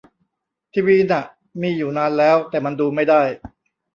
[0.73, 1.23] ทีวีน่ะ
[1.61, 3.21] มีอยู่นานแล้ว แต่มันดูไม่ได้